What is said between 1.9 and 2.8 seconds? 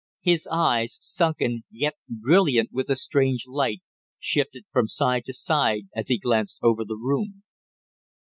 brilliant